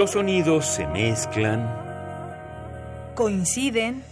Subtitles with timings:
[0.00, 1.68] Los sonidos se mezclan,
[3.14, 4.02] Coinciden.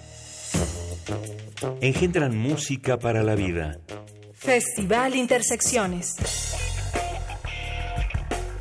[1.81, 3.79] engendran música para la vida.
[4.35, 6.17] Festival Intersecciones.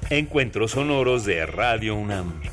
[0.09, 2.43] Encuentros sonoros de Radio UNAM.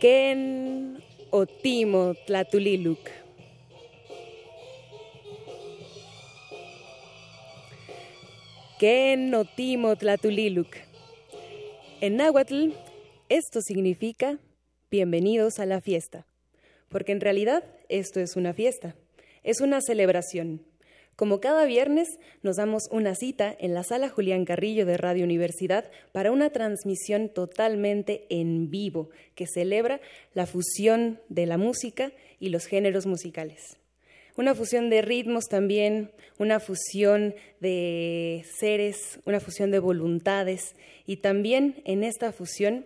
[0.00, 3.23] Ken Otimo Tlatuliluc.
[12.02, 12.72] En náhuatl,
[13.30, 14.38] esto significa
[14.90, 16.26] bienvenidos a la fiesta,
[16.90, 18.94] porque en realidad esto es una fiesta,
[19.42, 20.66] es una celebración.
[21.16, 25.90] Como cada viernes, nos damos una cita en la sala Julián Carrillo de Radio Universidad
[26.12, 30.02] para una transmisión totalmente en vivo que celebra
[30.34, 33.78] la fusión de la música y los géneros musicales.
[34.36, 40.74] Una fusión de ritmos también, una fusión de seres, una fusión de voluntades
[41.06, 42.84] y también en esta fusión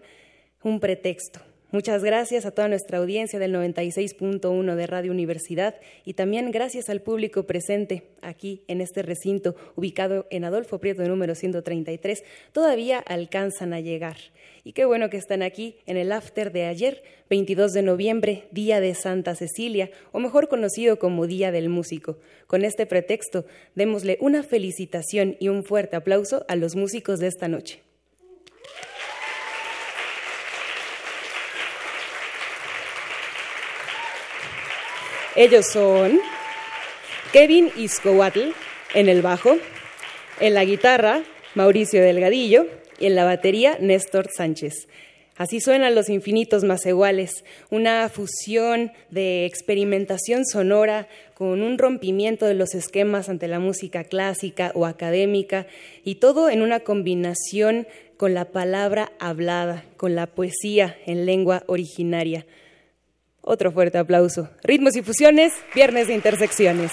[0.63, 1.41] un pretexto,
[1.71, 7.03] Muchas gracias a toda nuestra audiencia del 96.1 de Radio Universidad y también gracias al
[7.03, 12.25] público presente aquí en este recinto ubicado en Adolfo Prieto número 133.
[12.53, 14.17] Todavía alcanzan a llegar.
[14.65, 18.81] Y qué bueno que están aquí en el after de ayer, 22 de noviembre, Día
[18.81, 22.17] de Santa Cecilia, o mejor conocido como Día del Músico.
[22.47, 27.47] Con este pretexto, démosle una felicitación y un fuerte aplauso a los músicos de esta
[27.47, 27.83] noche.
[35.39, 36.19] Ellos son
[37.33, 38.51] Kevin Iscoatl
[38.93, 39.57] en el bajo,
[40.41, 41.23] en la guitarra
[41.55, 42.67] Mauricio Delgadillo
[42.99, 44.89] y en la batería Néstor Sánchez.
[45.37, 52.55] Así suenan los infinitos más iguales, una fusión de experimentación sonora con un rompimiento de
[52.55, 55.69] los esquemas ante la música clásica o académica
[56.03, 57.87] y todo en una combinación
[58.17, 62.45] con la palabra hablada, con la poesía en lengua originaria.
[63.51, 64.51] Otro fuerte aplauso.
[64.63, 66.93] Ritmos y fusiones, viernes de intersecciones.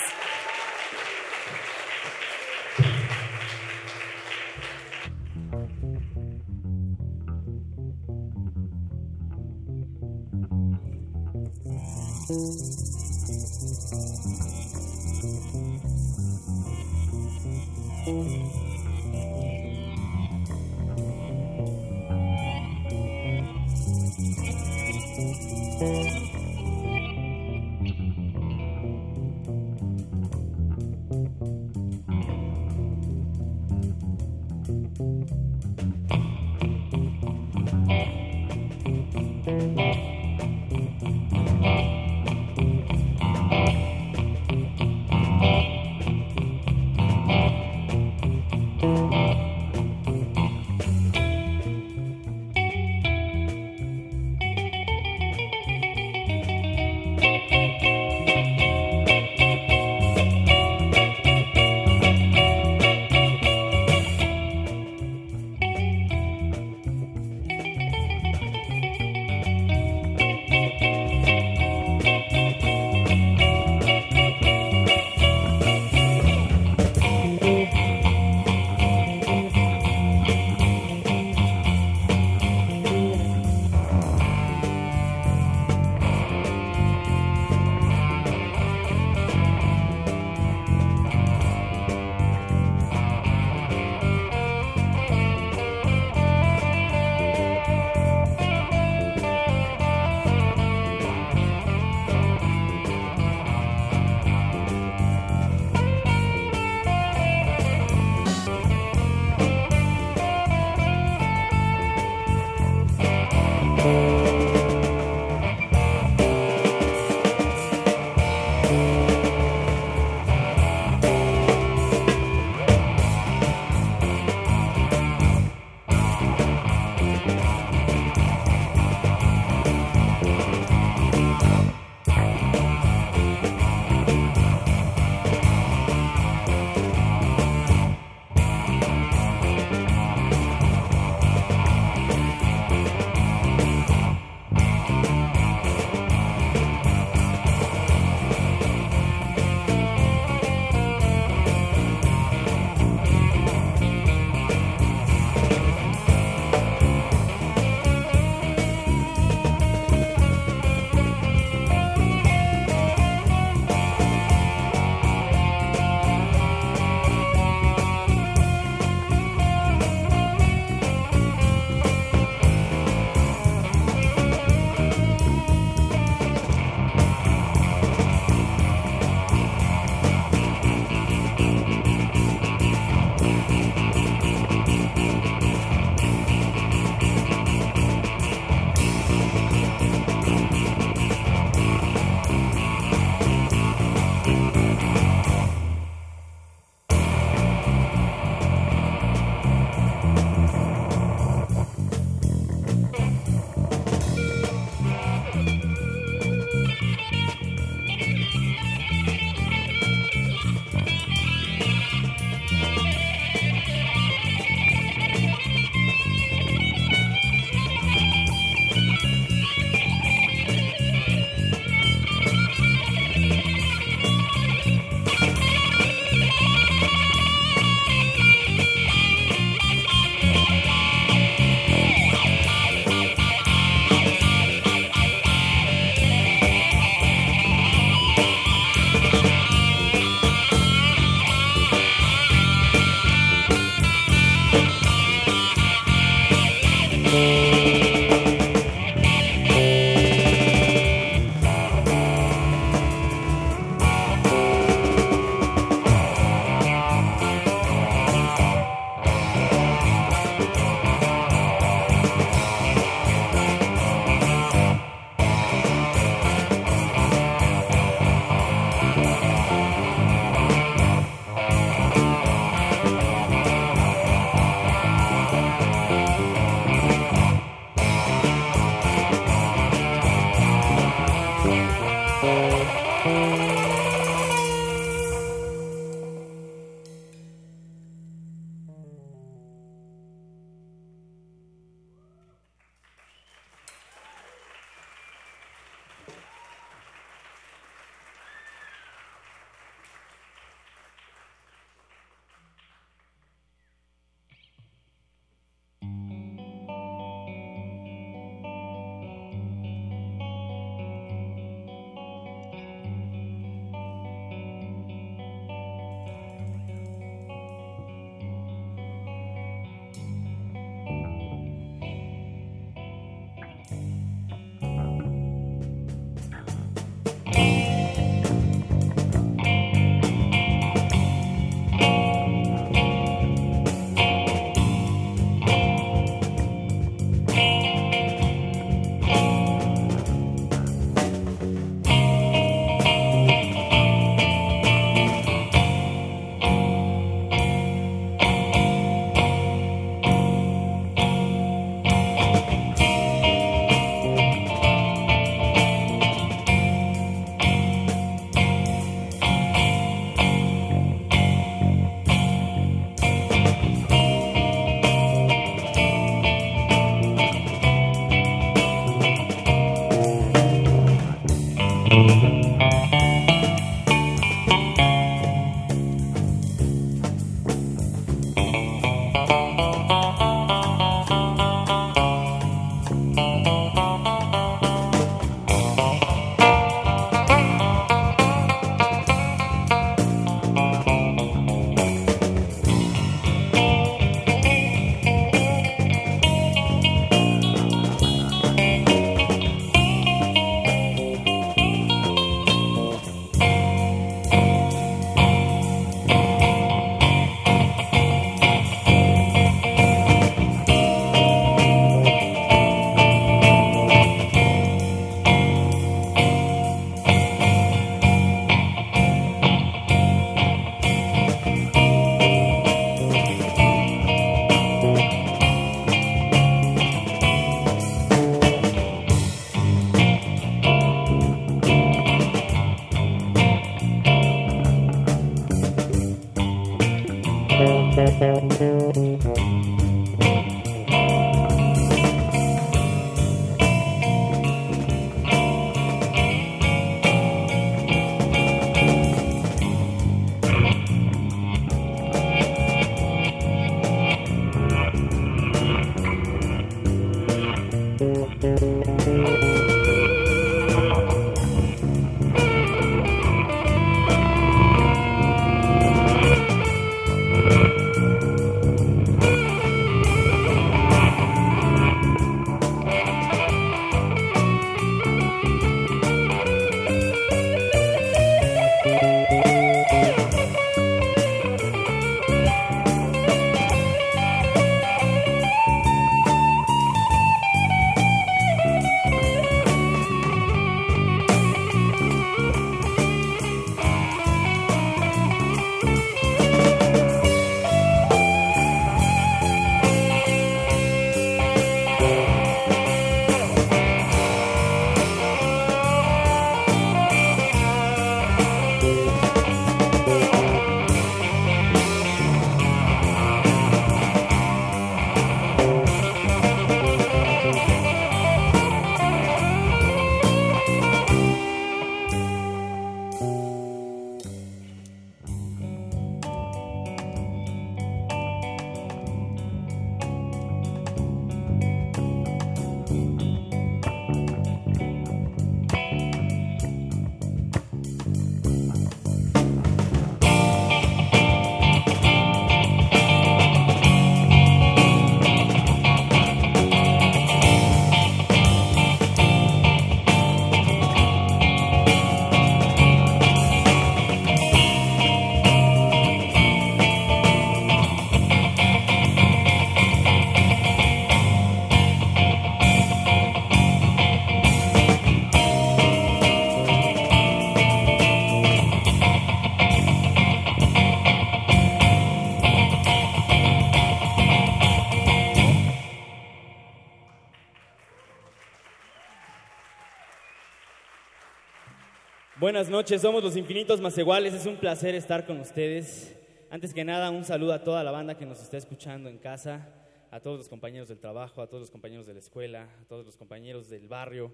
[582.55, 586.15] Buenas noches, somos los Infinitos Más Iguales, es un placer estar con ustedes.
[586.49, 589.73] Antes que nada, un saludo a toda la banda que nos está escuchando en casa,
[590.09, 593.05] a todos los compañeros del trabajo, a todos los compañeros de la escuela, a todos
[593.05, 594.33] los compañeros del barrio.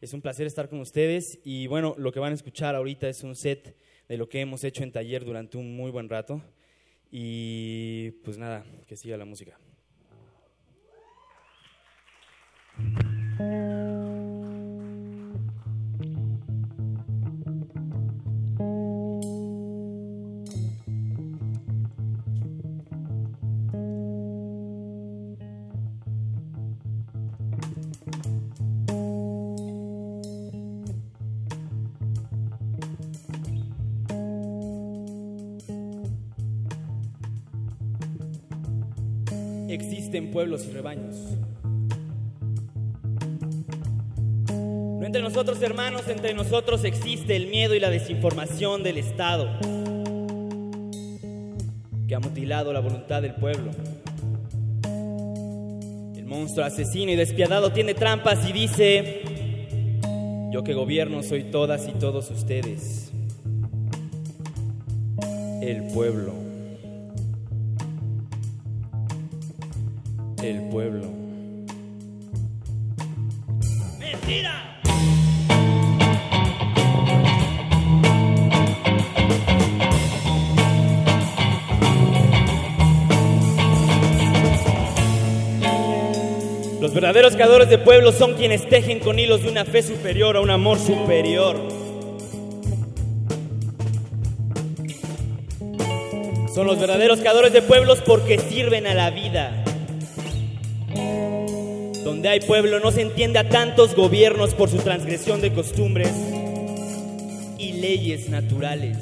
[0.00, 3.22] Es un placer estar con ustedes y bueno, lo que van a escuchar ahorita es
[3.22, 3.76] un set
[4.08, 6.42] de lo que hemos hecho en taller durante un muy buen rato.
[7.08, 9.56] Y pues nada, que siga la música.
[40.40, 41.16] Pueblos y rebaños.
[44.48, 49.50] No entre nosotros hermanos, entre nosotros existe el miedo y la desinformación del Estado
[52.08, 53.70] que ha mutilado la voluntad del pueblo.
[56.16, 59.20] El monstruo asesino y despiadado tiene trampas y dice,
[60.50, 63.12] yo que gobierno soy todas y todos ustedes,
[65.60, 66.49] el pueblo.
[70.42, 71.06] El pueblo.
[73.98, 74.80] ¡Mentira!
[86.80, 90.40] Los verdaderos creadores de pueblos son quienes tejen con hilos de una fe superior a
[90.40, 91.56] un amor superior.
[96.54, 99.64] Son los verdaderos creadores de pueblos porque sirven a la vida.
[102.10, 106.12] Donde hay pueblo no se entiende a tantos gobiernos por su transgresión de costumbres
[107.56, 108.96] y leyes naturales.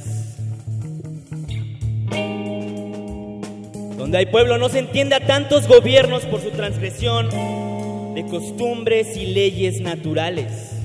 [3.96, 7.30] Donde hay pueblo no se entiende a tantos gobiernos por su transgresión
[8.14, 10.77] de costumbres y leyes naturales.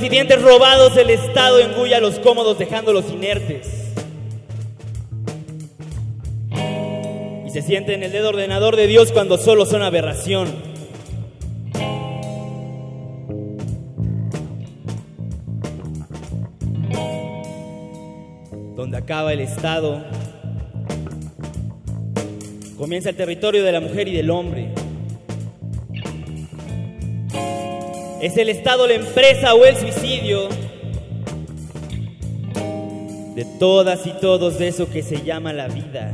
[0.00, 3.92] Dientes robados, el Estado engulle a los cómodos dejándolos inertes.
[7.46, 10.48] Y se siente en el dedo ordenador de Dios cuando solo son aberración.
[18.76, 20.04] Donde acaba el Estado,
[22.76, 24.85] comienza el territorio de la mujer y del hombre.
[28.26, 30.48] ¿Es el Estado la empresa o el suicidio?
[33.36, 36.10] De todas y todos de eso que se llama la vida.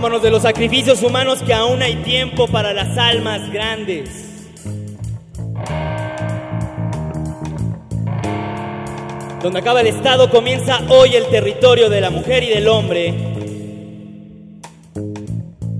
[0.00, 4.48] Vámonos de los sacrificios humanos que aún hay tiempo para las almas grandes.
[9.42, 13.14] Donde acaba el Estado comienza hoy el territorio de la mujer y del hombre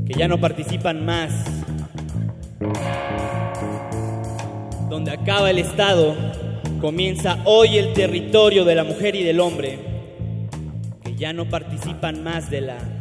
[0.06, 1.32] que ya no participan más.
[4.90, 6.14] Donde acaba el Estado,
[6.78, 9.78] comienza hoy el territorio de la mujer y del hombre,
[11.02, 13.00] que ya no participan más de la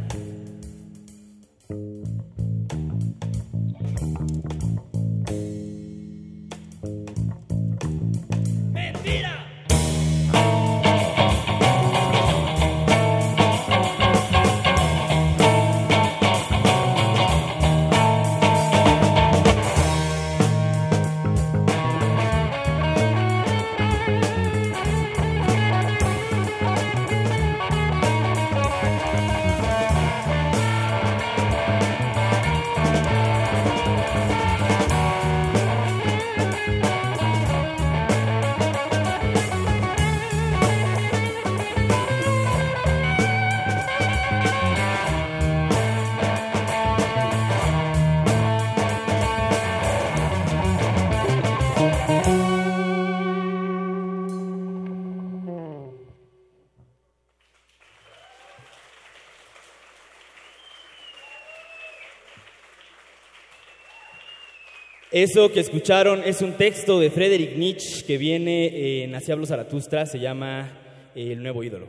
[65.24, 70.18] Eso que escucharon es un texto de Friedrich Nietzsche que viene en Así Zaratustra, se
[70.18, 71.88] llama El nuevo ídolo.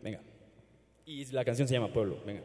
[0.00, 0.20] Venga.
[1.04, 2.16] Y la canción se llama Pueblo.
[2.24, 2.40] Venga.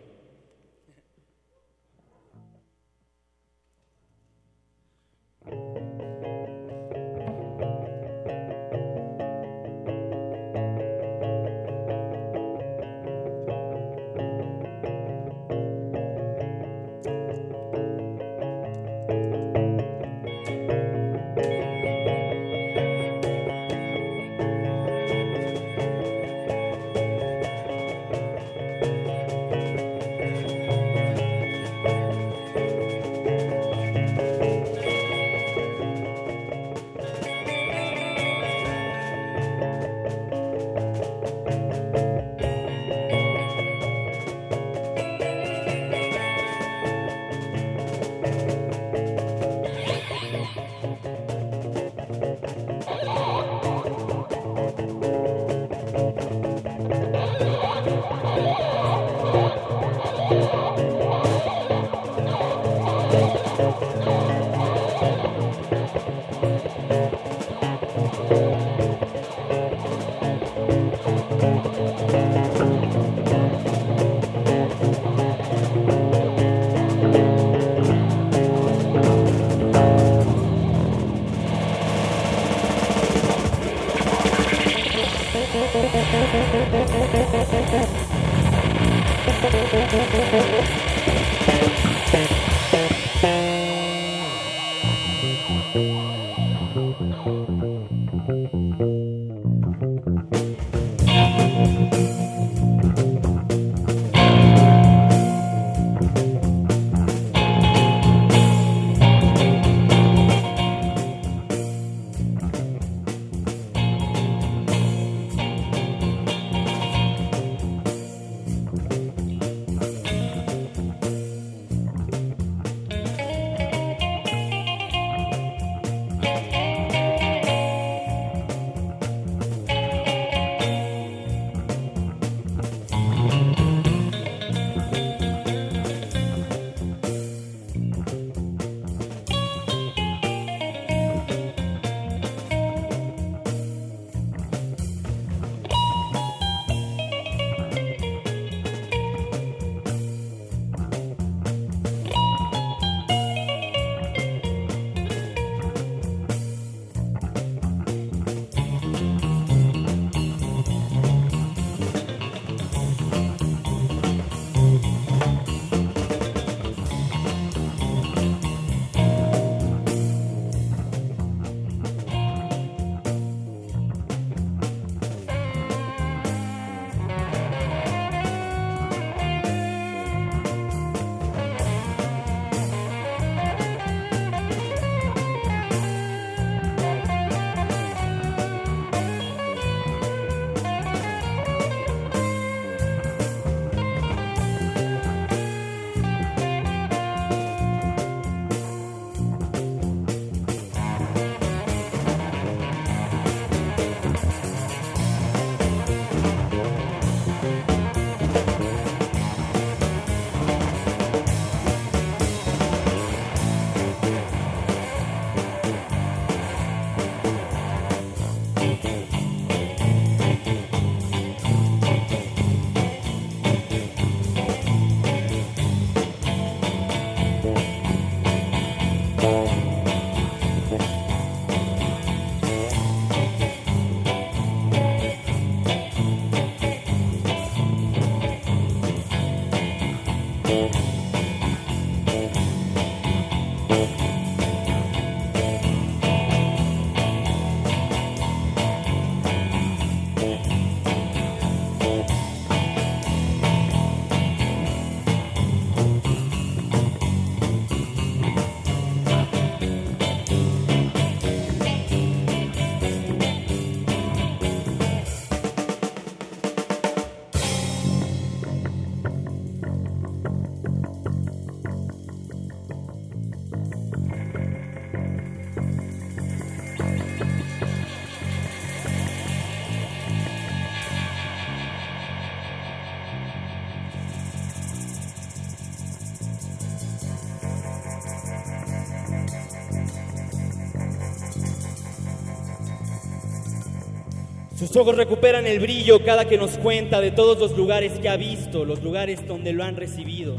[294.67, 298.17] Sus ojos recuperan el brillo cada que nos cuenta de todos los lugares que ha
[298.17, 300.35] visto, los lugares donde lo han recibido.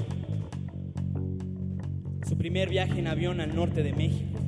[2.29, 4.39] Su primer viaje en avión al norte de México.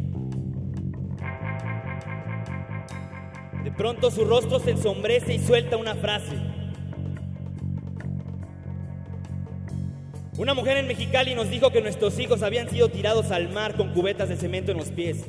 [3.65, 6.37] De pronto su rostro se ensombrece y suelta una frase.
[10.37, 13.95] Una mujer en Mexicali nos dijo que nuestros hijos habían sido tirados al mar con
[13.95, 15.25] cubetas de cemento en los pies.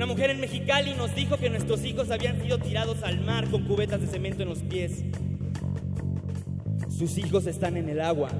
[0.00, 3.66] Una mujer en Mexicali nos dijo que nuestros hijos habían sido tirados al mar con
[3.66, 5.04] cubetas de cemento en los pies.
[6.88, 8.30] Sus hijos están en el agua.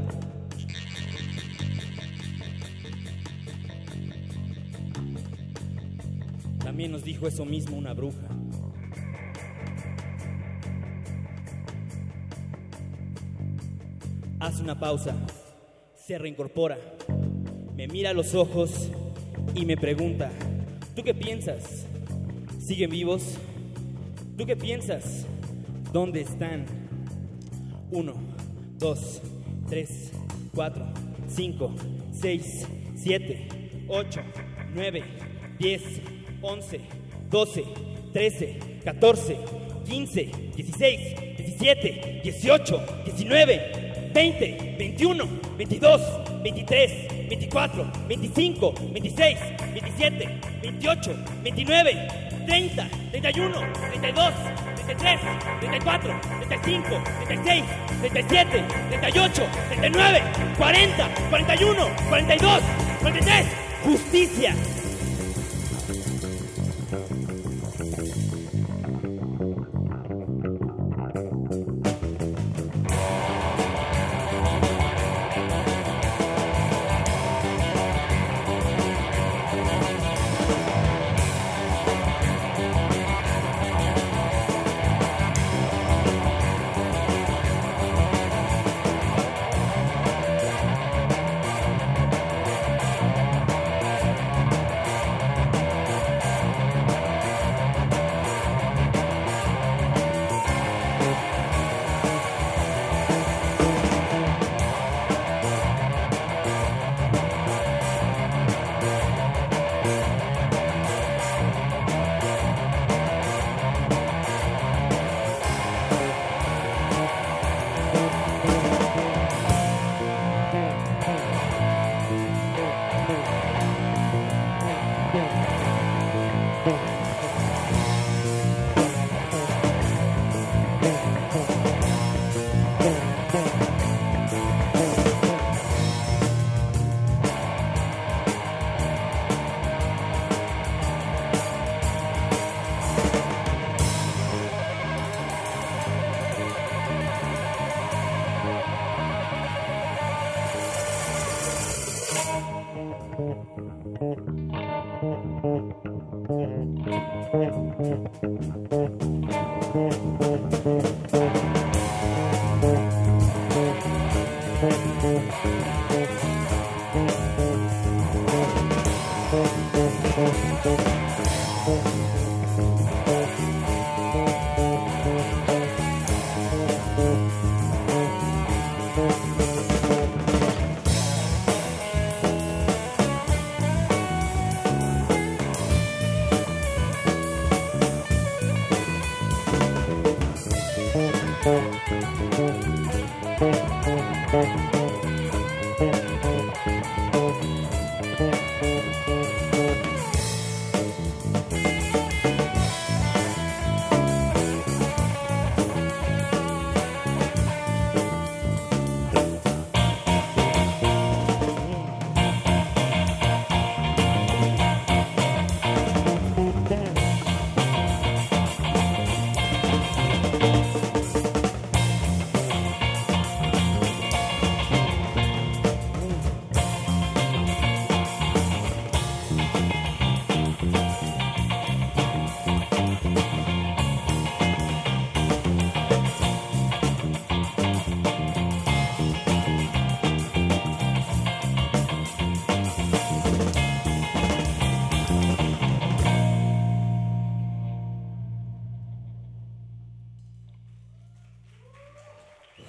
[6.65, 8.27] También nos dijo eso mismo una bruja.
[14.39, 15.15] Hace una pausa,
[15.95, 16.79] se reincorpora,
[17.77, 18.91] me mira a los ojos
[19.55, 20.33] y me pregunta,
[21.01, 21.87] ¿tú qué piensas?
[22.61, 23.23] ¿Siguen vivos?
[24.37, 25.25] ¿Tú qué piensas?
[25.95, 26.67] ¿Dónde están?
[27.91, 28.13] Uno,
[28.79, 29.23] dos,
[29.67, 30.13] tres,
[30.55, 30.85] cuatro,
[31.27, 31.75] cinco,
[32.13, 33.49] seis, siete,
[33.89, 34.21] ocho,
[34.75, 35.03] nueve,
[35.59, 35.83] diez,
[36.43, 36.79] once,
[37.31, 37.65] doce,
[38.13, 39.39] trece, catorce,
[39.87, 49.39] quince, dieciséis, diecisiete, dieciocho, diecinueve, 20, 21, 22, 23, 24, 25, 26,
[49.75, 51.15] 27, 28,
[51.45, 51.95] 29,
[52.47, 53.53] 30, 31,
[53.93, 54.33] 32,
[54.87, 55.19] 33,
[55.61, 57.65] 34, 35, 36,
[58.03, 60.23] 37, 38, 39,
[60.59, 62.63] 40, 41, 42,
[63.01, 63.47] 43.
[63.85, 64.80] Justicia.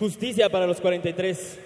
[0.01, 1.59] Justicia para los 43.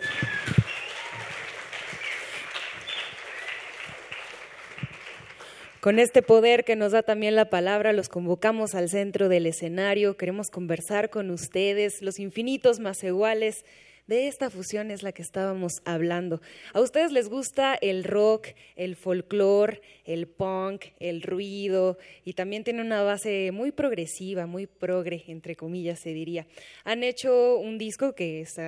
[5.80, 10.18] Con este poder que nos da también la palabra, los convocamos al centro del escenario.
[10.18, 13.64] Queremos conversar con ustedes, los infinitos más iguales.
[14.08, 16.40] De esta fusión es la que estábamos hablando.
[16.74, 21.98] ¿A ustedes les gusta el rock, el folclore, el punk, el ruido?
[22.24, 26.46] Y también tiene una base muy progresiva, muy progre, entre comillas se diría.
[26.84, 28.60] Han hecho un disco que es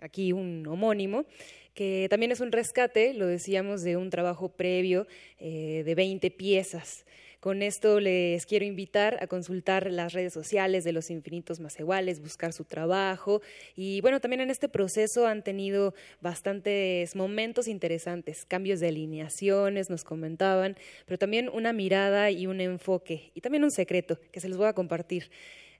[0.00, 1.26] aquí un homónimo
[1.74, 5.06] que también es un rescate, lo decíamos, de un trabajo previo
[5.38, 7.04] eh, de 20 piezas.
[7.46, 12.20] Con esto les quiero invitar a consultar las redes sociales de los infinitos más iguales,
[12.20, 13.40] buscar su trabajo.
[13.76, 20.02] Y bueno, también en este proceso han tenido bastantes momentos interesantes, cambios de alineaciones, nos
[20.02, 24.58] comentaban, pero también una mirada y un enfoque y también un secreto que se les
[24.58, 25.30] voy a compartir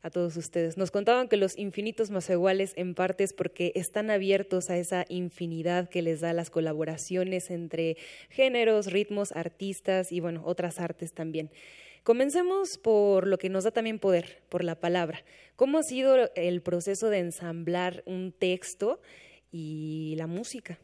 [0.03, 0.77] a todos ustedes.
[0.77, 5.05] Nos contaban que los infinitos más iguales en parte es porque están abiertos a esa
[5.09, 7.97] infinidad que les da las colaboraciones entre
[8.31, 11.51] géneros, ritmos, artistas y bueno, otras artes también.
[12.03, 15.25] Comencemos por lo que nos da también poder, por la palabra.
[15.57, 19.01] ¿Cómo ha sido el proceso de ensamblar un texto
[19.51, 20.79] y la música?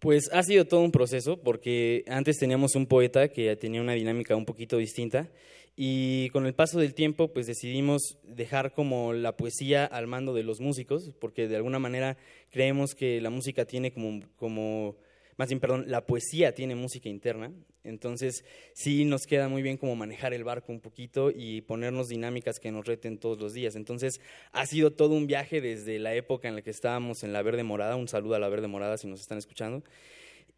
[0.00, 4.34] Pues ha sido todo un proceso porque antes teníamos un poeta que tenía una dinámica
[4.34, 5.30] un poquito distinta
[5.76, 10.42] y con el paso del tiempo, pues decidimos dejar como la poesía al mando de
[10.42, 12.16] los músicos, porque de alguna manera
[12.50, 14.96] creemos que la música tiene como, como
[15.36, 17.52] más bien, perdón, la poesía tiene música interna,
[17.84, 22.58] entonces sí nos queda muy bien como manejar el barco un poquito y ponernos dinámicas
[22.58, 23.76] que nos reten todos los días.
[23.76, 24.20] Entonces
[24.52, 27.64] ha sido todo un viaje desde la época en la que estábamos en la Verde
[27.64, 29.84] Morada, un saludo a la Verde Morada si nos están escuchando,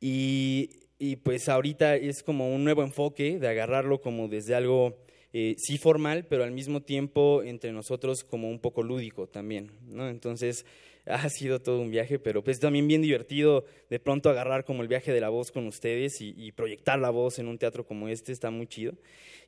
[0.00, 5.54] y, y pues ahorita es como un nuevo enfoque de agarrarlo como desde algo eh,
[5.58, 10.08] sí formal, pero al mismo tiempo entre nosotros como un poco lúdico también, ¿no?
[10.08, 10.64] Entonces
[11.08, 14.88] ha sido todo un viaje, pero pues también bien divertido de pronto agarrar como el
[14.88, 18.32] viaje de la voz con ustedes y, proyectar la voz en un teatro como este,
[18.32, 18.94] está muy chido.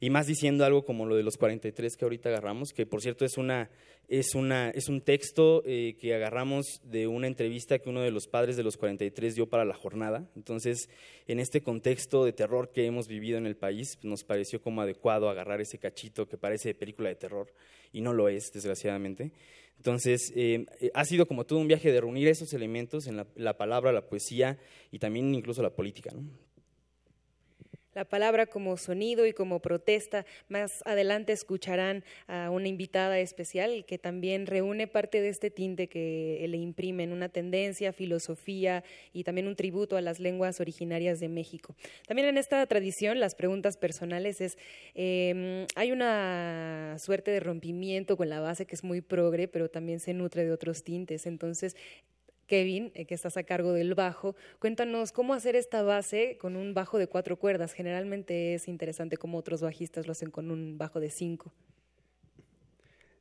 [0.01, 3.25] Y más diciendo algo como lo de los 43 que ahorita agarramos, que por cierto
[3.25, 3.68] es, una,
[4.09, 8.27] es, una, es un texto eh, que agarramos de una entrevista que uno de los
[8.27, 10.27] padres de los 43 dio para la jornada.
[10.37, 10.88] Entonces,
[11.27, 15.29] en este contexto de terror que hemos vivido en el país, nos pareció como adecuado
[15.29, 17.53] agarrar ese cachito que parece de película de terror
[17.92, 19.33] y no lo es, desgraciadamente.
[19.81, 23.27] Entonces, eh, eh, ha sido como todo un viaje de reunir esos elementos en la,
[23.35, 24.59] la palabra, la poesía
[24.90, 26.11] y también incluso la política.
[26.14, 26.23] ¿no?
[27.94, 30.24] La palabra como sonido y como protesta.
[30.48, 36.44] Más adelante escucharán a una invitada especial que también reúne parte de este tinte que
[36.48, 41.74] le imprimen, una tendencia, filosofía y también un tributo a las lenguas originarias de México.
[42.07, 44.59] También en esta tradición, las preguntas personales es,
[44.94, 50.00] eh, hay una suerte de rompimiento con la base que es muy progre, pero también
[50.00, 51.26] se nutre de otros tintes.
[51.26, 51.76] Entonces,
[52.50, 54.34] Kevin, eh, que estás a cargo del bajo.
[54.58, 57.72] Cuéntanos cómo hacer esta base con un bajo de cuatro cuerdas.
[57.72, 61.52] Generalmente es interesante como otros bajistas lo hacen con un bajo de cinco.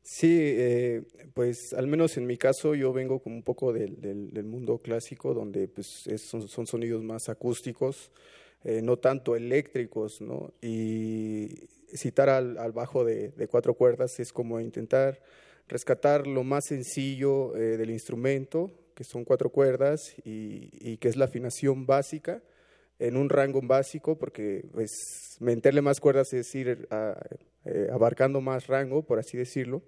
[0.01, 1.03] Sí, eh,
[1.35, 5.35] pues al menos en mi caso yo vengo como un poco del, del, mundo clásico
[5.35, 8.11] donde pues son, son, sonidos más acústicos,
[8.63, 10.51] eh, no tanto eléctricos, ¿no?
[10.59, 11.49] Y
[11.93, 15.21] citar al, al bajo de, de, cuatro cuerdas es como intentar
[15.67, 21.23] rescatar lo más sencillo eh, del instrumento, que son cuatro cuerdas y, que es la
[21.23, 22.43] afinación básica
[22.99, 26.85] en un rango básico, porque pues meterle más cuerdas es ir
[27.63, 29.83] eh, abarcando más rango, por así decirlo,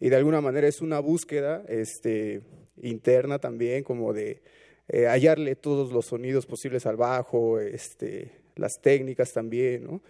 [0.00, 2.40] y de alguna manera es una búsqueda este,
[2.80, 4.40] interna también, como de
[4.88, 10.02] eh, hallarle todos los sonidos posibles al bajo, este, las técnicas también, ¿no?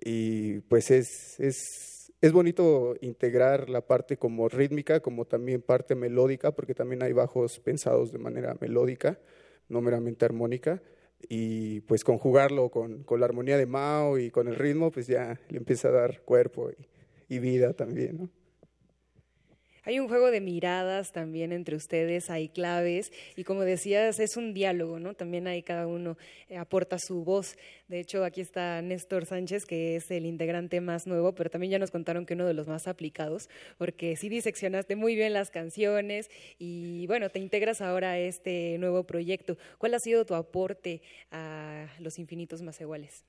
[0.00, 6.52] Y pues es, es es bonito integrar la parte como rítmica, como también parte melódica,
[6.52, 9.18] porque también hay bajos pensados de manera melódica,
[9.68, 10.82] no meramente armónica,
[11.28, 15.40] y pues conjugarlo con, con la armonía de Mao y con el ritmo, pues ya
[15.48, 18.37] le empieza a dar cuerpo y, y vida también, ¿no?
[19.88, 24.52] Hay un juego de miradas también entre ustedes, hay claves y como decías, es un
[24.52, 25.14] diálogo, ¿no?
[25.14, 26.18] También hay cada uno
[26.50, 27.56] eh, aporta su voz.
[27.88, 31.78] De hecho, aquí está Néstor Sánchez, que es el integrante más nuevo, pero también ya
[31.78, 33.48] nos contaron que uno de los más aplicados,
[33.78, 39.04] porque sí diseccionaste muy bien las canciones y bueno, te integras ahora a este nuevo
[39.04, 39.56] proyecto.
[39.78, 43.24] ¿Cuál ha sido tu aporte a Los Infinitos Más Iguales?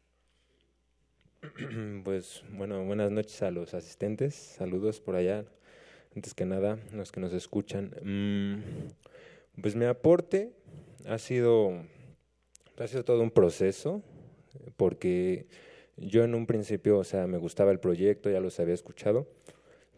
[2.03, 5.45] Pues bueno, buenas noches a los asistentes, saludos por allá,
[6.15, 7.91] antes que nada, los que nos escuchan.
[8.03, 10.51] Mm, pues mi aporte
[11.05, 11.83] ha sido,
[12.77, 14.01] ha sido todo un proceso,
[14.77, 15.47] porque
[15.97, 19.27] yo en un principio, o sea, me gustaba el proyecto, ya los había escuchado,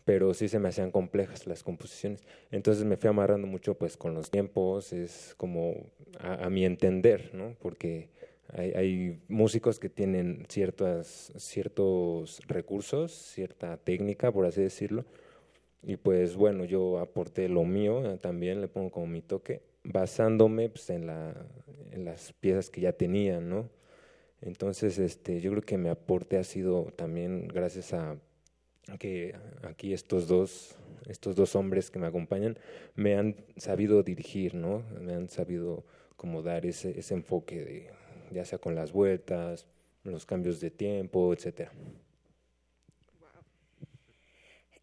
[0.03, 2.21] pero sí se me hacían complejas las composiciones.
[2.49, 5.75] Entonces me fui amarrando mucho pues con los tiempos, es como
[6.19, 7.55] a, mi entender, ¿no?
[7.61, 8.09] Porque
[8.49, 15.05] hay, hay músicos que tienen ciertas, ciertos recursos, cierta técnica, por así decirlo,
[15.83, 20.69] y pues bueno, yo aporté lo mío, eh, también le pongo como mi toque, basándome
[20.69, 21.33] pues, en, la,
[21.95, 23.69] las piezas que ya tenía, ¿no?
[24.41, 28.17] Entonces, este, yo creo que mi aporte ha sido también gracias a
[28.99, 30.75] que aquí estos dos,
[31.07, 32.57] estos dos hombres que me acompañan
[32.95, 34.83] me han sabido dirigir, ¿no?
[34.99, 37.89] Me han sabido como dar ese, ese enfoque de,
[38.31, 39.67] ya sea con las vueltas,
[40.03, 41.71] los cambios de tiempo, etcétera.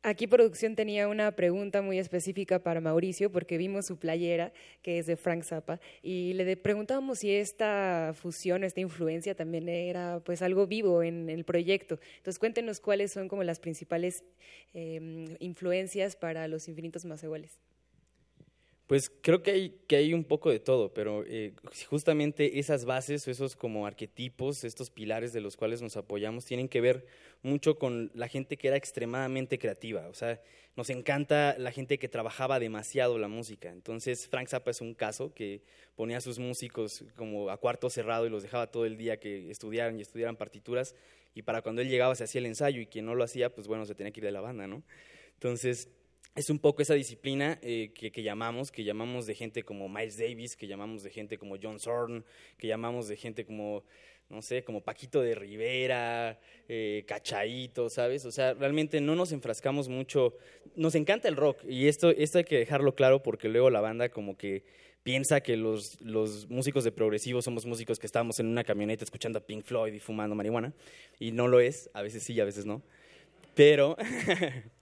[0.05, 5.07] Aquí producción tenía una pregunta muy específica para Mauricio porque vimos su playera que es
[5.07, 10.69] de Frank Zappa y le preguntábamos si esta fusión, esta influencia también era pues algo
[10.69, 11.99] vivo en el proyecto.
[12.19, 14.23] Entonces cuéntenos cuáles son como las principales
[14.73, 17.59] eh, influencias para los infinitos más iguales.
[18.89, 21.53] Pues creo que hay, que hay un poco de todo, pero eh,
[21.91, 26.81] justamente esas bases, esos como arquetipos, estos pilares de los cuales nos apoyamos, tienen que
[26.81, 27.05] ver
[27.43, 30.09] mucho con la gente que era extremadamente creativa.
[30.09, 30.41] O sea,
[30.75, 33.69] nos encanta la gente que trabajaba demasiado la música.
[33.69, 35.61] Entonces, Frank Zappa es un caso que
[35.95, 39.51] ponía a sus músicos como a cuarto cerrado y los dejaba todo el día que
[39.51, 40.95] estudiaran y estudiaran partituras.
[41.35, 43.69] Y para cuando él llegaba se hacía el ensayo y quien no lo hacía, pues
[43.69, 44.83] bueno, se tenía que ir de la banda, ¿no?
[45.35, 45.91] Entonces,
[46.35, 50.19] es un poco esa disciplina eh, que, que, llamamos, que llamamos de gente como Miles
[50.19, 52.25] Davis, que llamamos de gente como John Zorn,
[52.57, 53.83] que llamamos de gente como,
[54.29, 58.25] no sé, como Paquito de Rivera, eh, Cachaito, ¿sabes?
[58.25, 60.37] O sea, realmente no nos enfrascamos mucho,
[60.77, 64.09] nos encanta el rock y esto, esto hay que dejarlo claro porque luego la banda
[64.11, 64.65] como que
[65.03, 69.39] piensa que los, los músicos de progresivo somos músicos que estamos en una camioneta escuchando
[69.39, 70.75] a Pink Floyd y fumando marihuana
[71.19, 72.83] y no lo es, a veces sí, a veces no,
[73.55, 73.97] pero...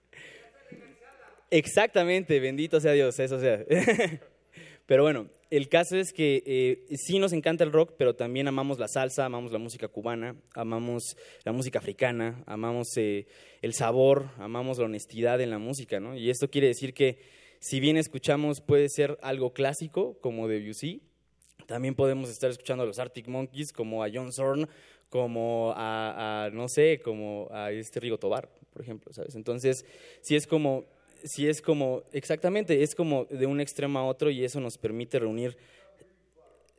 [1.49, 3.63] Exactamente, bendito sea Dios, eso sea.
[4.85, 8.79] pero bueno, el caso es que eh, sí nos encanta el rock, pero también amamos
[8.79, 13.27] la salsa, amamos la música cubana, amamos la música africana, amamos eh,
[13.61, 16.17] el sabor, amamos la honestidad en la música, ¿no?
[16.17, 17.19] Y esto quiere decir que
[17.59, 21.01] si bien escuchamos puede ser algo clásico, como Debussy,
[21.65, 24.67] también podemos estar escuchando a los Arctic Monkeys, como a John Zorn,
[25.09, 29.35] como a, no sé, como a este Rigo Tobar, por ejemplo, ¿sabes?
[29.35, 29.85] Entonces,
[30.21, 30.85] sí es como
[31.23, 35.19] sí es como, exactamente, es como de un extremo a otro y eso nos permite
[35.19, 35.57] reunir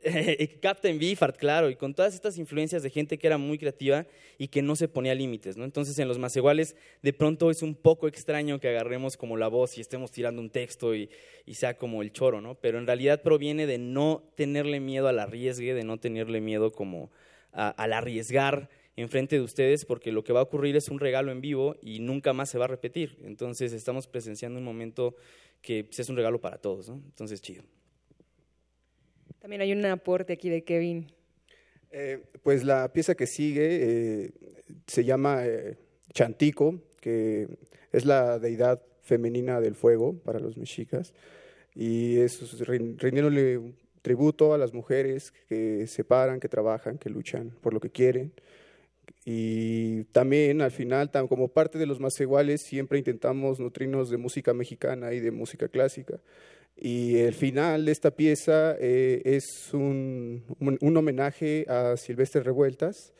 [0.61, 4.05] Captain Beefheart, claro, y con todas estas influencias de gente que era muy creativa
[4.37, 5.65] y que no se ponía límites, ¿no?
[5.65, 9.49] Entonces en los más iguales de pronto es un poco extraño que agarremos como la
[9.49, 11.09] voz y estemos tirando un texto y,
[11.45, 12.55] y sea como el choro, ¿no?
[12.55, 17.11] Pero en realidad proviene de no tenerle miedo al arriesgue, de no tenerle miedo como
[17.51, 18.69] al arriesgar
[19.01, 21.99] enfrente de ustedes porque lo que va a ocurrir es un regalo en vivo y
[21.99, 23.17] nunca más se va a repetir.
[23.23, 25.15] Entonces estamos presenciando un momento
[25.61, 26.95] que pues, es un regalo para todos, ¿no?
[26.95, 27.63] Entonces, chido.
[29.39, 31.07] También hay un aporte aquí de Kevin.
[31.91, 34.31] Eh, pues la pieza que sigue eh,
[34.85, 35.77] se llama eh,
[36.13, 37.47] Chantico, que
[37.91, 41.13] es la deidad femenina del fuego para los mexicas,
[41.73, 47.51] y es rindiéndole un tributo a las mujeres que se paran, que trabajan, que luchan
[47.61, 48.33] por lo que quieren,
[49.25, 54.53] y también al final, como parte de los más iguales, siempre intentamos nutrirnos de música
[54.53, 56.19] mexicana y de música clásica.
[56.75, 63.13] Y el final de esta pieza eh, es un, un, homenaje a Silvestre Revueltas,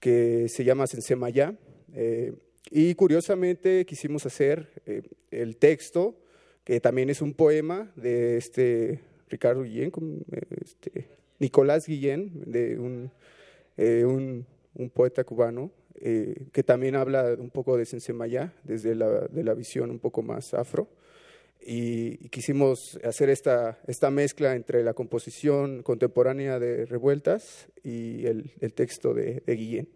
[0.00, 1.56] que se llama Sensemayá.
[1.94, 2.34] Eh,
[2.70, 6.18] y curiosamente quisimos hacer eh, el texto,
[6.64, 9.92] que también es un poema de este Ricardo Guillén,
[10.60, 11.06] este,
[11.38, 13.12] Nicolás Guillén, de un,
[13.76, 19.44] un un poeta cubano, eh, que también habla un poco de Sensemayá, desde la, de
[19.44, 20.88] la visión un poco más afro.
[21.66, 29.14] Y, quisimos hacer esta, esta mezcla entre la composición contemporánea de Revueltas y el, texto
[29.14, 29.88] de Guillén.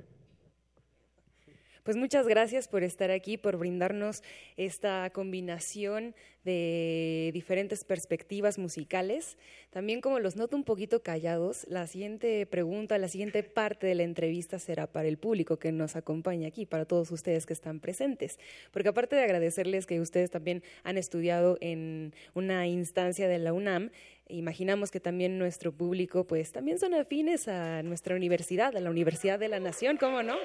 [1.88, 4.22] Pues muchas gracias por estar aquí, por brindarnos
[4.58, 6.14] esta combinación
[6.44, 9.38] de diferentes perspectivas musicales.
[9.70, 14.02] También como los noto un poquito callados, la siguiente pregunta, la siguiente parte de la
[14.02, 18.38] entrevista será para el público que nos acompaña aquí, para todos ustedes que están presentes.
[18.70, 23.92] Porque aparte de agradecerles que ustedes también han estudiado en una instancia de la UNAM,
[24.28, 29.38] imaginamos que también nuestro público pues también son afines a nuestra universidad, a la Universidad
[29.38, 30.36] de la Nación, ¿cómo no?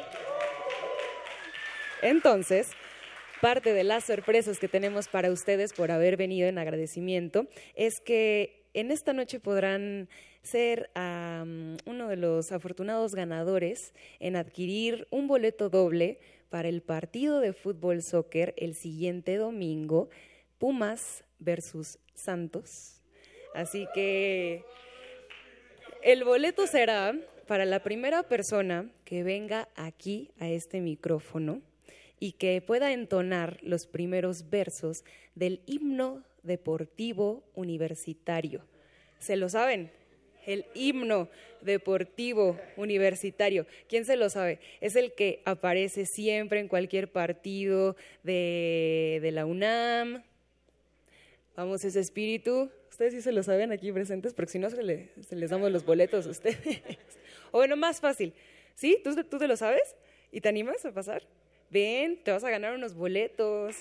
[2.04, 2.70] Entonces,
[3.42, 8.66] parte de las sorpresas que tenemos para ustedes por haber venido en agradecimiento es que
[8.74, 10.10] en esta noche podrán
[10.42, 10.90] ser
[11.86, 18.04] uno de los afortunados ganadores en adquirir un boleto doble para el partido de fútbol
[18.04, 20.10] soccer el siguiente domingo,
[20.58, 23.02] Pumas versus Santos.
[23.56, 24.66] Así que
[26.02, 27.16] el boleto será
[27.48, 31.62] para la primera persona que venga aquí a este micrófono
[32.24, 35.04] y que pueda entonar los primeros versos
[35.36, 38.64] del himno deportivo universitario.
[39.20, 39.92] ¿Se lo saben?
[40.46, 41.28] El himno
[41.60, 43.68] deportivo universitario.
[43.90, 44.60] ¿Quién se lo sabe?
[44.80, 50.24] Es el que aparece siempre en cualquier partido de, la UNAM.
[51.58, 52.72] Vamos, ese espíritu.
[52.90, 55.84] Ustedes sí se lo saben aquí presentes, porque si no se, se les damos los
[55.84, 56.58] boletos a ustedes.
[57.52, 58.32] o bueno, más fácil.
[58.76, 58.98] ¿Sí?
[59.04, 59.98] ¿Tú, ¿Tú te lo sabes?
[60.32, 61.28] ¿Y te animas a pasar?
[61.74, 63.76] Ven, te vas a ganar unos boletos.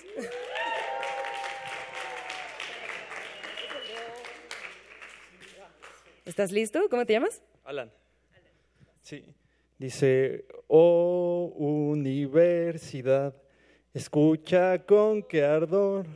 [6.25, 6.89] ¿Estás listo?
[6.89, 7.43] ¿Cómo te llamas?
[7.65, 7.93] Alan.
[9.03, 9.23] Sí.
[9.77, 13.35] Dice, oh universidad,
[13.93, 16.07] escucha con qué ardor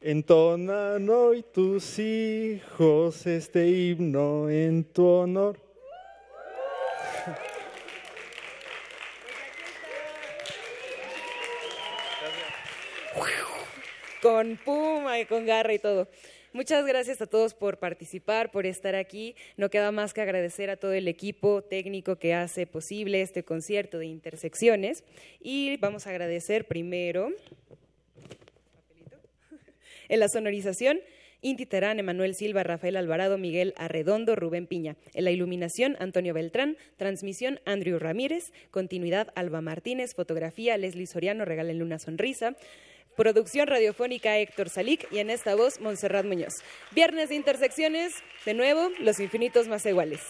[0.00, 5.67] entonan hoy tus hijos este himno en tu honor.
[14.22, 16.08] Con puma y con garra y todo.
[16.52, 19.36] Muchas gracias a todos por participar, por estar aquí.
[19.56, 23.98] No queda más que agradecer a todo el equipo técnico que hace posible este concierto
[23.98, 25.04] de intersecciones.
[25.40, 27.28] Y vamos a agradecer primero
[30.08, 31.00] en la sonorización,
[31.40, 34.96] Inti Terán, Emanuel Silva, Rafael Alvarado, Miguel Arredondo, Rubén Piña.
[35.14, 36.76] En la iluminación, Antonio Beltrán.
[36.96, 38.52] Transmisión, Andrew Ramírez.
[38.72, 40.14] Continuidad, Alba Martínez.
[40.14, 42.56] Fotografía, Leslie Soriano, regálenle una sonrisa.
[43.18, 45.08] Producción radiofónica, Héctor Salic.
[45.10, 46.62] Y en esta voz, Montserrat Muñoz.
[46.92, 48.14] Viernes de Intersecciones,
[48.46, 50.20] de nuevo, los infinitos más iguales.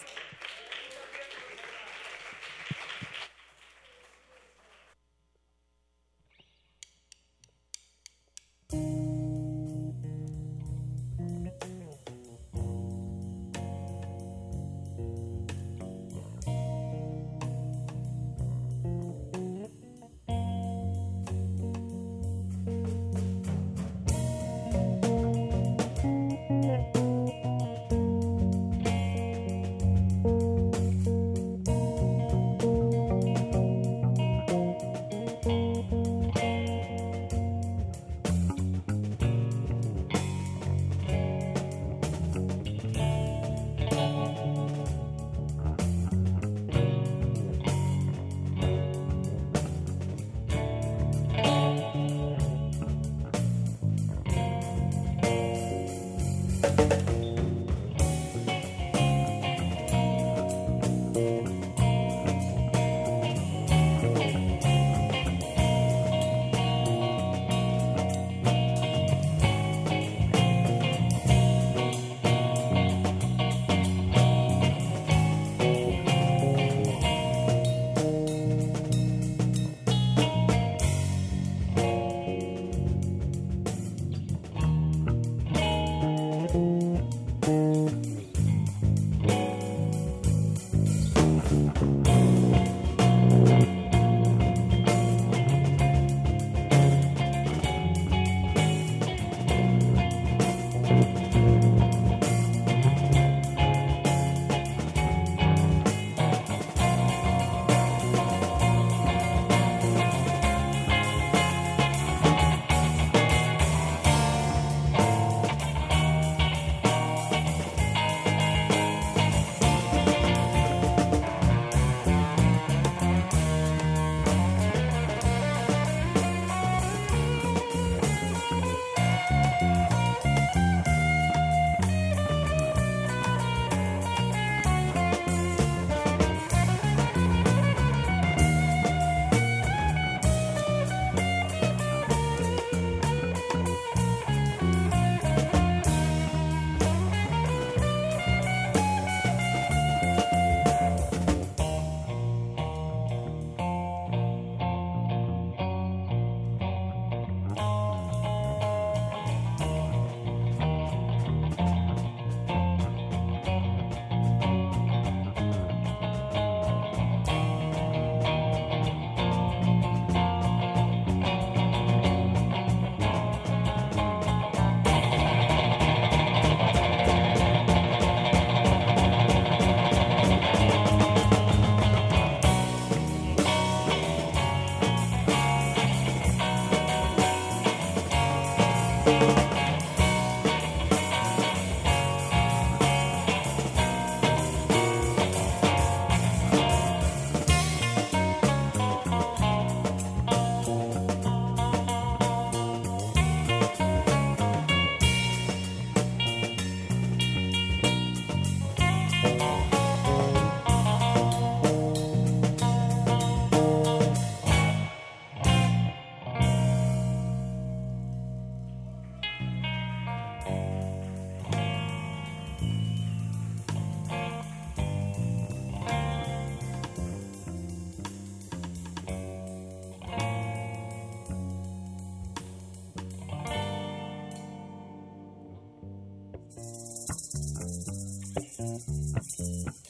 [238.59, 238.81] Thank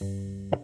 [0.00, 0.59] you.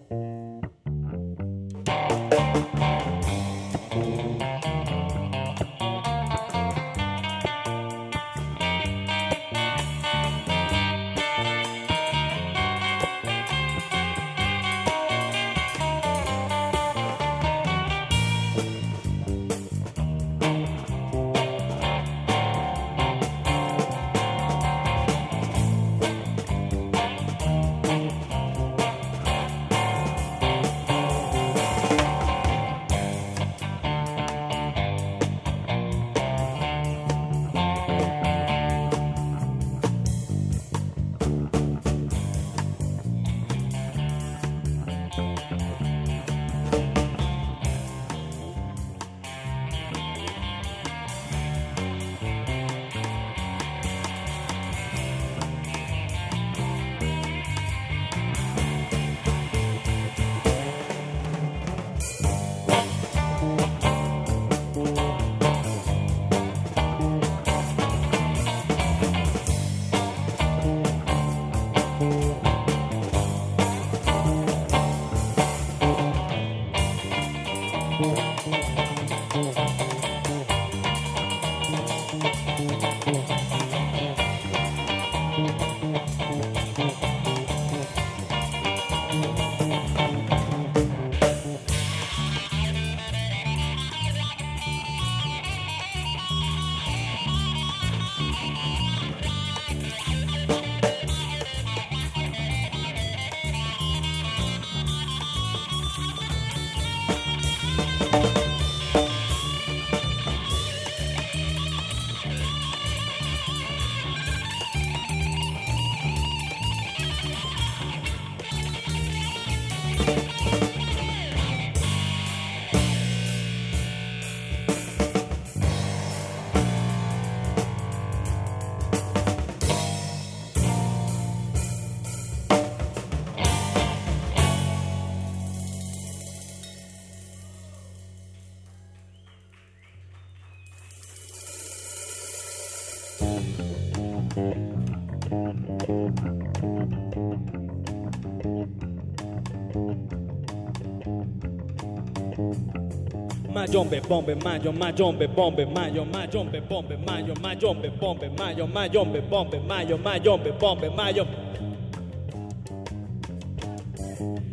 [153.66, 159.98] Mayombe, bombe, mayo, mayombe, bombe, mayo, mayombe, bombe, mayo, mayombe, bombe, mayo, mayombe, bombe, mayo,
[159.98, 161.26] mayombe, bombe, mayo.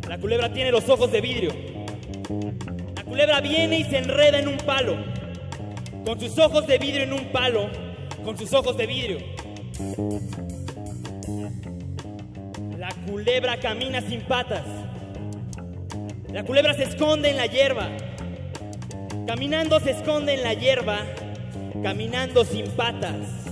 [0.08, 1.52] La culebra tiene los ojos de vidrio.
[2.96, 4.96] La culebra viene y se enreda en un palo.
[6.04, 7.68] Con sus ojos de vidrio en un palo.
[8.24, 9.18] Con sus ojos de vidrio.
[12.76, 14.64] La culebra camina sin patas.
[16.32, 17.90] La culebra se esconde en la hierba.
[19.26, 20.98] Caminando se esconde en la hierba,
[21.82, 23.46] caminando sin patas.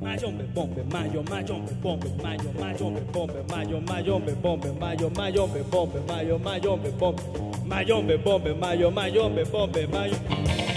[0.00, 6.38] Mayombe, bombe, mayo, mayombe, bombe, mayo, mayombe, bombe, mayo, mayombe, bombe, mayo, mayombe, bombe, mayo,
[6.38, 7.22] mayombe, bombe,
[7.64, 10.71] mayombe, bombe, mayo, mayombe, bombe, mayo.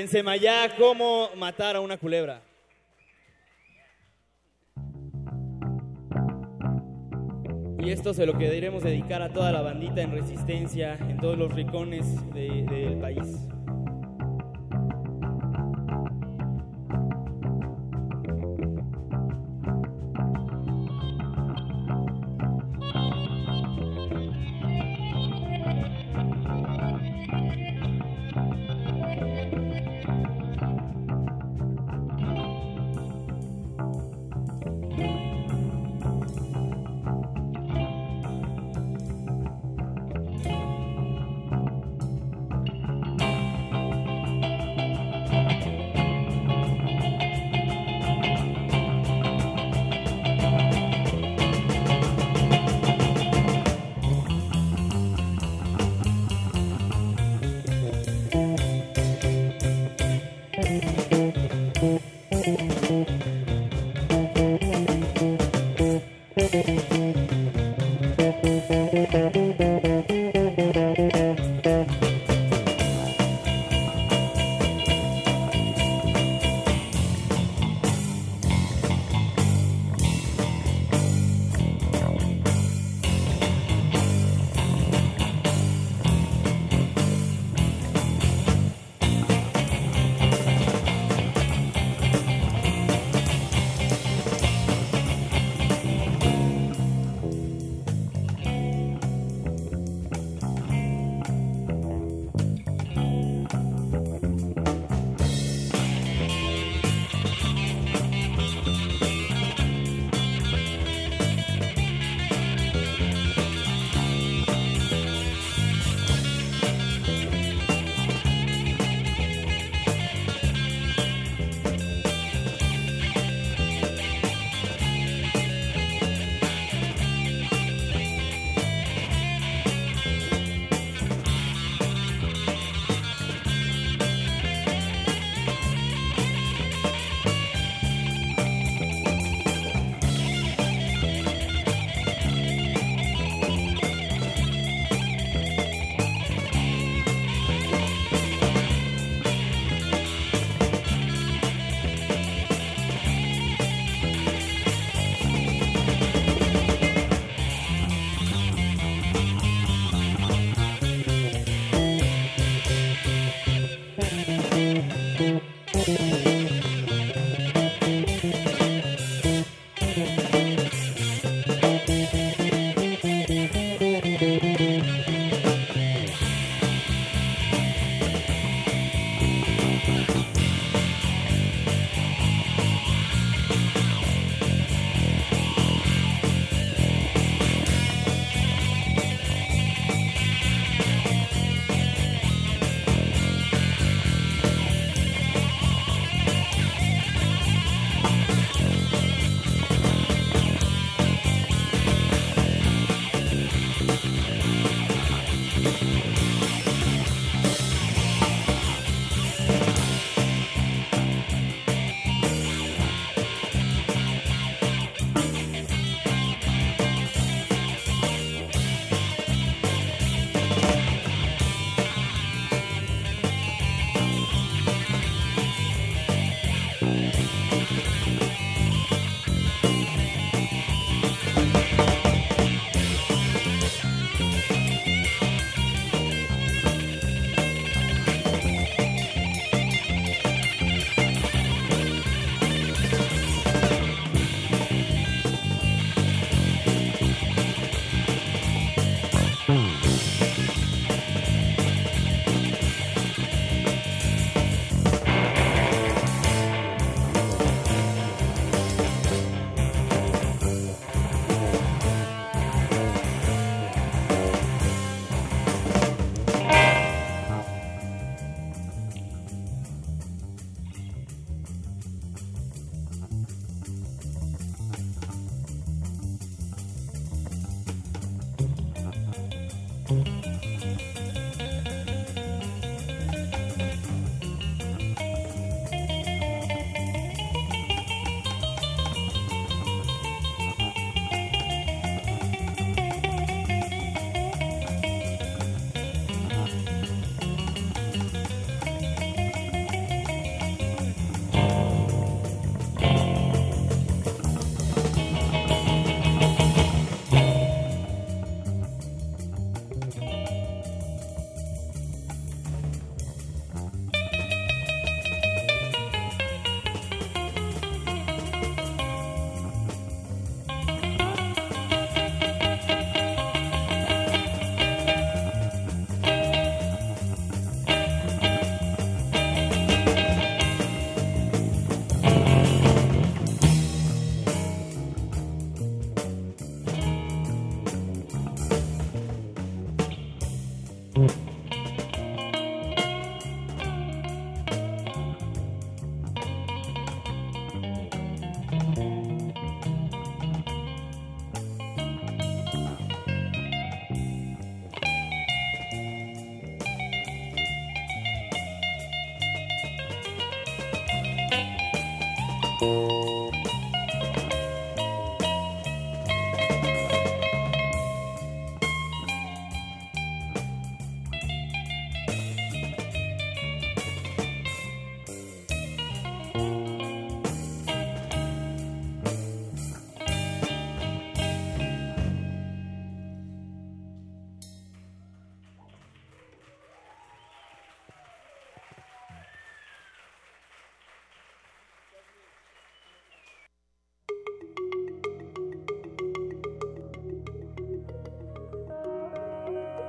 [0.00, 2.40] Se ensemayá cómo matar a una culebra.
[7.78, 11.52] Y esto se lo queremos dedicar a toda la bandita en resistencia, en todos los
[11.54, 13.46] rincones de- del país.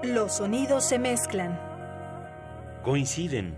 [0.04, 1.60] Los sonidos se mezclan,
[2.84, 3.56] Coinciden.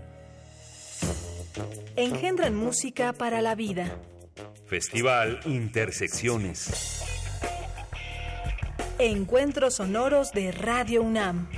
[1.96, 3.86] engendran música para la vida.
[4.66, 7.02] Festival Intersecciones.
[8.98, 11.48] Encuentros sonoros de Radio UNAM.